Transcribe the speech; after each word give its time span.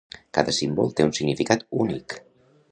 Cada 0.37 0.55
símbol 0.59 0.89
té 1.01 1.05
un 1.09 1.13
significat 1.19 1.69
únic. 1.85 2.19